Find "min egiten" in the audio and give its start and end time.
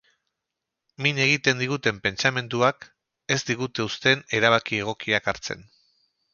1.05-1.61